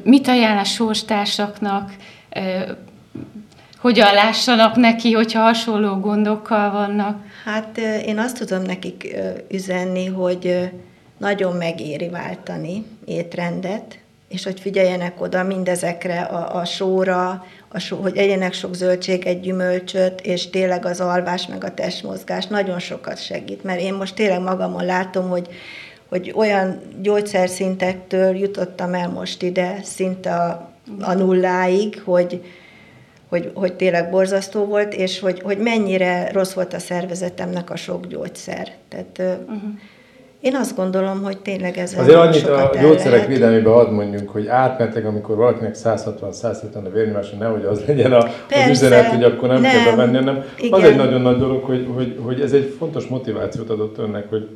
Mit 0.05 0.29
ajánl 0.29 0.59
a 0.59 0.65
sorstársaknak? 0.65 1.97
Hogyan 3.79 4.15
lássanak 4.15 4.77
neki, 4.77 5.13
hogyha 5.13 5.41
hasonló 5.41 5.97
gondokkal 5.97 6.71
vannak? 6.71 7.25
Hát 7.45 7.79
én 7.79 8.19
azt 8.19 8.39
tudom 8.39 8.63
nekik 8.63 9.17
üzenni, 9.51 10.07
hogy 10.07 10.71
nagyon 11.19 11.57
megéri 11.57 12.09
váltani 12.09 12.85
étrendet, 13.05 13.99
és 14.28 14.45
hogy 14.45 14.61
figyeljenek 14.61 15.21
oda 15.21 15.42
mindezekre 15.42 16.21
a, 16.21 16.56
a 16.56 16.64
sóra, 16.64 17.45
a 17.68 17.78
só, 17.78 17.97
hogy 17.97 18.16
egyenek 18.16 18.52
sok 18.52 18.75
zöldséget, 18.75 19.40
gyümölcsöt, 19.40 20.21
és 20.21 20.50
tényleg 20.50 20.85
az 20.85 21.00
alvás 21.00 21.47
meg 21.47 21.64
a 21.64 21.75
testmozgás 21.75 22.47
nagyon 22.47 22.78
sokat 22.78 23.23
segít, 23.23 23.64
mert 23.64 23.80
én 23.80 23.95
most 23.95 24.14
tényleg 24.14 24.40
magamon 24.40 24.85
látom, 24.85 25.28
hogy, 25.28 25.49
hogy 26.09 26.33
olyan 26.37 26.80
gyógyszerszintektől 27.00 28.37
jutottam 28.37 28.95
el 28.95 29.09
most 29.09 29.42
ide, 29.42 29.80
szinte 29.83 30.35
a, 30.35 30.71
a 31.00 31.12
nulláig, 31.12 32.02
hogy, 32.04 32.42
hogy, 33.28 33.50
hogy 33.54 33.75
tényleg 33.75 34.11
borzasztó 34.11 34.64
volt, 34.64 34.95
és 34.95 35.21
hogy, 35.21 35.40
hogy 35.40 35.59
mennyire 35.59 36.30
rossz 36.33 36.52
volt 36.52 36.75
a 36.75 36.78
szervezetemnek 36.78 37.71
a 37.71 37.76
sok 37.76 38.06
gyógyszer. 38.06 38.73
Tehát 38.88 39.18
uh-huh. 39.18 39.71
Én 40.47 40.55
azt 40.55 40.76
gondolom, 40.76 41.23
hogy 41.23 41.39
tényleg 41.39 41.78
ez 41.78 41.95
Azért 41.99 42.17
annyit 42.17 42.47
a 42.47 42.71
gyógyszerek 42.80 43.26
védelmében 43.26 43.73
ad 43.73 43.93
mondjunk, 43.93 44.28
hogy 44.28 44.47
átmentek, 44.47 45.06
amikor 45.06 45.37
valakinek 45.37 45.75
160-170 45.85 46.85
a 46.85 46.91
vérnyomása, 46.93 47.37
nehogy 47.37 47.65
az 47.65 47.82
legyen 47.87 48.13
a, 48.13 48.26
Persze, 48.49 48.65
az 48.65 48.71
üzenet, 48.71 49.06
hogy 49.06 49.23
akkor 49.25 49.49
nem, 49.49 49.61
nem. 49.61 49.71
kell 49.71 49.97
bemenni, 49.97 50.17
hanem 50.17 50.45
igen. 50.59 50.80
az 50.80 50.89
egy 50.89 50.97
nagyon 50.97 51.21
nagy 51.21 51.39
dolog, 51.39 51.65
hogy, 51.65 51.87
hogy, 51.95 52.19
hogy 52.23 52.41
ez 52.41 52.52
egy 52.52 52.75
fontos 52.78 53.06
motivációt 53.06 53.71
adott 53.71 53.99
önnek, 53.99 54.28
hogy, 54.28 54.49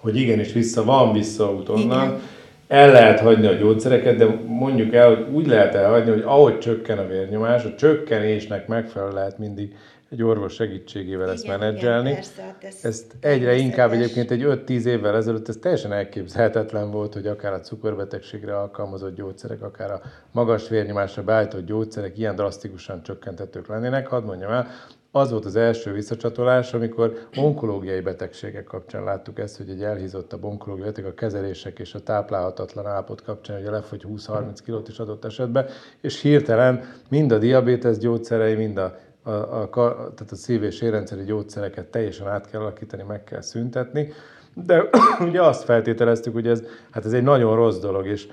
hogy 0.00 0.16
igenis 0.16 0.52
vissza, 0.52 0.84
van 0.84 1.12
visszaút 1.12 1.68
onnan, 1.68 2.04
igen. 2.04 2.20
El 2.68 2.90
lehet 2.90 3.20
hagyni 3.20 3.46
a 3.46 3.52
gyógyszereket, 3.52 4.16
de 4.16 4.26
mondjuk 4.46 4.94
el, 4.94 5.08
hogy 5.08 5.26
úgy 5.32 5.46
lehet 5.46 5.74
elhagyni, 5.74 6.10
hogy 6.10 6.22
ahogy 6.26 6.58
csökken 6.58 6.98
a 6.98 7.06
vérnyomás, 7.06 7.64
a 7.64 7.74
csökkenésnek 7.74 8.66
megfelelően 8.66 9.16
lehet 9.16 9.38
mindig 9.38 9.74
egy 10.10 10.22
orvos 10.22 10.54
segítségével 10.54 11.22
igen, 11.22 11.34
ezt 11.34 11.46
menedzselni. 11.46 12.08
Igen, 12.08 12.20
persze, 12.20 12.42
hát 12.42 12.64
ez 12.64 12.78
ezt 12.82 13.16
egyre 13.20 13.54
inkább 13.54 13.92
egyébként 13.92 14.30
egy 14.30 14.42
5-10 14.46 14.84
évvel 14.84 15.16
ezelőtt 15.16 15.48
ez 15.48 15.56
teljesen 15.56 15.92
elképzelhetetlen 15.92 16.90
volt, 16.90 17.12
hogy 17.12 17.26
akár 17.26 17.52
a 17.52 17.60
cukorbetegségre 17.60 18.58
alkalmazott 18.58 19.14
gyógyszerek, 19.14 19.62
akár 19.62 19.90
a 19.90 20.00
magas 20.32 20.68
vérnyomásra 20.68 21.22
beállított 21.22 21.66
gyógyszerek 21.66 22.18
ilyen 22.18 22.34
drasztikusan 22.34 23.02
csökkentetők 23.02 23.66
lennének. 23.66 24.06
Hadd 24.06 24.24
mondjam 24.24 24.50
el, 24.50 24.66
az 25.12 25.30
volt 25.30 25.44
az 25.44 25.56
első 25.56 25.92
visszacsatolás, 25.92 26.74
amikor 26.74 27.18
onkológiai 27.36 28.00
betegségek 28.00 28.64
kapcsán 28.64 29.04
láttuk 29.04 29.38
ezt, 29.38 29.56
hogy 29.56 29.68
egy 29.68 29.82
elhízottabb 29.82 30.44
onkológiai 30.44 30.88
beteg 30.88 31.04
a 31.04 31.14
kezelések 31.14 31.78
és 31.78 31.94
a 31.94 32.02
táplálhatatlan 32.02 32.86
állapot 32.86 33.22
kapcsán, 33.22 33.56
hogy 33.56 33.70
lefogy 33.70 34.04
20-30 34.08 34.58
kilót 34.64 34.88
is 34.88 34.98
adott 34.98 35.24
esetben, 35.24 35.66
és 36.00 36.20
hirtelen 36.20 36.84
mind 37.08 37.32
a 37.32 37.38
diabétesz 37.38 37.98
gyógyszerei, 37.98 38.54
mind 38.54 38.76
a, 38.76 38.84
a, 38.84 39.09
a, 39.22 39.30
a, 39.30 39.68
tehát 40.14 40.30
a 40.30 40.34
szív- 40.34 40.62
és 40.62 40.80
érrendszeri 40.80 41.24
gyógyszereket 41.24 41.86
teljesen 41.86 42.28
át 42.28 42.50
kell 42.50 42.60
alakítani, 42.60 43.02
meg 43.02 43.24
kell 43.24 43.40
szüntetni. 43.40 44.12
De 44.54 44.88
ugye 45.28 45.42
azt 45.42 45.64
feltételeztük, 45.64 46.32
hogy 46.32 46.46
ez, 46.46 46.62
hát 46.90 47.04
ez 47.04 47.12
egy 47.12 47.22
nagyon 47.22 47.54
rossz 47.54 47.78
dolog, 47.78 48.06
és 48.06 48.28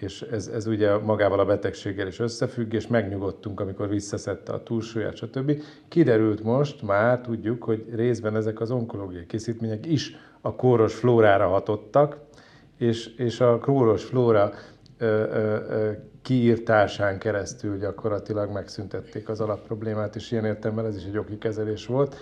és 0.00 0.22
ez, 0.22 0.46
ez 0.46 0.66
ugye 0.66 0.96
magával 0.96 1.38
a 1.38 1.44
betegséggel 1.44 2.06
is 2.06 2.18
összefügg, 2.18 2.72
és 2.72 2.86
megnyugodtunk, 2.86 3.60
amikor 3.60 3.88
visszaszedte 3.88 4.52
a 4.52 4.62
túlsúlyát, 4.62 5.16
stb. 5.16 5.62
Kiderült 5.88 6.42
most, 6.42 6.82
már 6.82 7.20
tudjuk, 7.20 7.64
hogy 7.64 7.84
részben 7.94 8.36
ezek 8.36 8.60
az 8.60 8.70
onkológiai 8.70 9.26
készítmények 9.26 9.86
is 9.86 10.16
a 10.40 10.54
kóros 10.54 10.94
flórára 10.94 11.48
hatottak, 11.48 12.18
és, 12.76 13.06
és 13.06 13.40
a 13.40 13.58
kóros 13.58 14.04
flóra 14.04 14.52
ö, 14.98 15.06
ö, 15.06 15.56
ö, 15.68 15.90
kiírtásán 16.28 17.18
keresztül 17.18 17.78
gyakorlatilag 17.78 18.52
megszüntették 18.52 19.28
az 19.28 19.40
alapproblémát, 19.40 20.16
és 20.16 20.30
ilyen 20.30 20.44
értelemben 20.44 20.86
ez 20.86 20.96
is 20.96 21.04
egy 21.04 21.18
oki 21.18 21.38
kezelés 21.38 21.86
volt. 21.86 22.16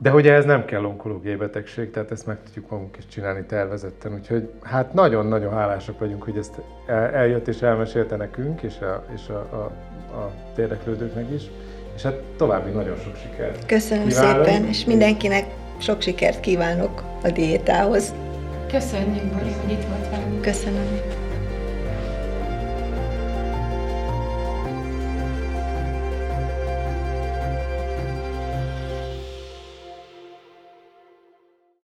De 0.00 0.10
hogy 0.10 0.26
ez 0.26 0.44
nem 0.44 0.64
kell 0.64 0.84
onkológiai 0.84 1.36
betegség, 1.36 1.90
tehát 1.90 2.10
ezt 2.10 2.26
meg 2.26 2.42
tudjuk 2.44 2.70
magunk 2.70 2.96
is 2.96 3.06
csinálni 3.06 3.44
tervezetten. 3.46 4.14
Úgyhogy 4.14 4.50
hát 4.62 4.94
nagyon-nagyon 4.94 5.52
hálásak 5.52 5.98
vagyunk, 5.98 6.22
hogy 6.22 6.36
ezt 6.36 6.60
eljött 7.12 7.48
és 7.48 7.62
elmesélte 7.62 8.16
nekünk, 8.16 8.62
és 8.62 8.78
a, 8.80 9.04
és 9.14 9.28
a, 9.28 9.38
a, 9.56 9.62
a 10.18 10.32
érdeklődőknek 10.56 11.30
is. 11.30 11.42
És 11.94 12.02
hát 12.02 12.22
további 12.36 12.70
nagyon 12.70 12.96
sok 12.96 13.16
sikert. 13.16 13.66
Köszönöm 13.66 14.08
kívánok. 14.08 14.44
szépen, 14.44 14.64
és 14.64 14.84
mindenkinek 14.84 15.44
sok 15.78 16.00
sikert 16.00 16.40
kívánok 16.40 17.02
a 17.22 17.30
diétához. 17.30 18.14
Köszönjük, 18.70 19.32
Bori, 19.32 19.52
hogy 19.62 19.72
itt 19.72 19.84
volt 19.84 20.10
velünk. 20.10 20.40
Köszönöm. 20.40 21.11